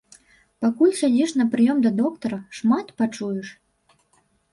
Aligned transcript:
Пакуль 0.65 0.93
сядзіш 1.01 1.33
на 1.41 1.45
прыём 1.55 1.77
да 1.85 1.91
доктара, 1.99 2.39
шмат 2.61 2.87
пачуеш! 3.03 3.47